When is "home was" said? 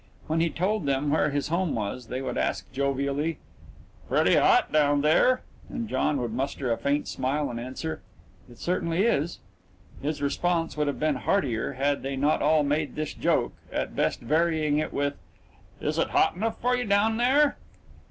1.49-2.07